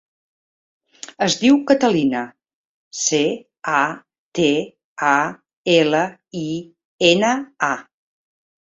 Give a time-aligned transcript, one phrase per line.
[1.25, 2.23] Es diu Catalina:
[3.01, 3.21] ce,
[3.75, 3.85] a,
[4.41, 4.49] te,
[5.15, 5.15] a,
[5.79, 6.05] ela,
[6.45, 6.47] i,
[7.15, 7.35] ena,
[7.75, 7.77] a.